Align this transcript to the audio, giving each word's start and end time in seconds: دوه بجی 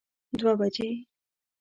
دوه 0.39 0.53
بجی 0.59 0.89